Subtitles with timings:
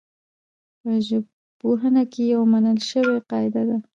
[0.79, 3.77] په ژبپوهنه کي يوه منل سوې قاعده ده.